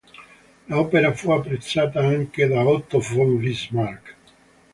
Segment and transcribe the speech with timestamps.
[0.67, 4.15] L'opera fu apprezzata anche da Otto von Bismarck.